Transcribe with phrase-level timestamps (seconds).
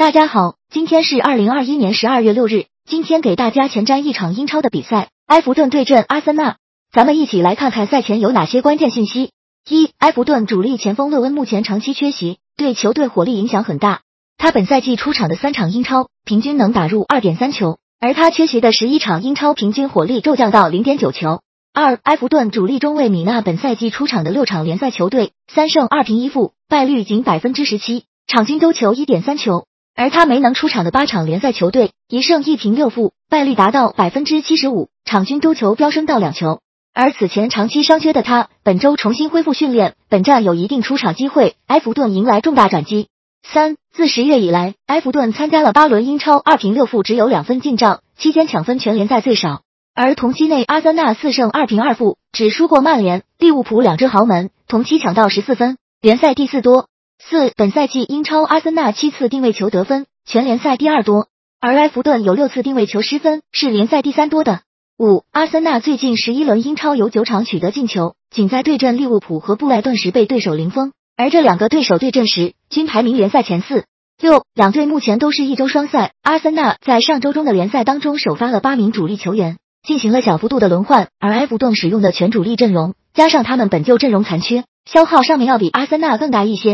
[0.00, 2.64] 大家好，今天是二零二一年十二月六日。
[2.88, 6.56] 今天给大家前瞻一场英超的比赛，埃弗顿对阵阿森纳。
[6.90, 9.32] 咱们一起来看看赛前有哪些关键信息。
[9.68, 14.00] 一、埃弗顿主力前锋勒温目前长期缺席，对球队火力影响很大。
[14.38, 21.42] 他本赛季出场的三场英超，平均能打入二点三球，而他缺席的十一场英超，平均火力骤降到零点九球。
[21.74, 29.66] 二、埃弗顿主力中卫米纳本赛季出场的六场联赛球队，三胜二平一负，败率仅百分之十七，场均丢球一点三球。
[30.00, 36.60] 而他没能出场的八场联赛球队，一胜一平六负，败率达到百分之七十五，场均丢球飙升到两球。
[36.94, 41.54] 而此前长期伤缺的他，本周重新恢复训练，本站有一定出场机会。
[41.66, 43.08] 埃弗顿迎来重大转机。
[43.42, 49.60] 三，自十月以来，埃弗顿参加了八轮英超，二平六负，只有两分进账，期间抢分全联赛最少。
[49.94, 56.86] 而同期内，阿森纳四胜二平二负，只输过曼联、利物浦两支豪门，同期抢到十四分，联赛第四多。
[57.28, 61.28] 四，本赛季英超阿森纳七次定位球得分，全联赛第二多，
[61.60, 64.62] 而埃弗顿有六次定位球失分，是联赛第三多的。
[64.98, 73.84] 五，阿森纳最近十一轮英超有九场取得进球，仅在对阵利物浦和布莱顿时被对手零封，而这两个对手对阵时均排名联赛前四。
[74.20, 86.68] 六，两队目前都是一周双赛，阿森纳在上周中的联赛当中首发了八名主力球员，进行了小幅度的轮换，而埃弗顿使用的全主力阵容，加上他们本就阵容残缺，消耗上面要比阿森纳更大一些。